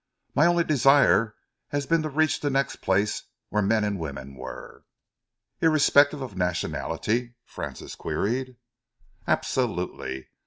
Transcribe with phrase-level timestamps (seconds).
[0.33, 1.35] My only desire
[1.67, 4.83] has been to reach the next place where men and women were."
[5.61, 8.55] "Irrespective of nationality?" Francis queried.
[9.27, 10.29] "Absolutely.